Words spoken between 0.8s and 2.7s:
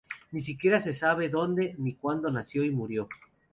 sabe dónde ni cuándo nació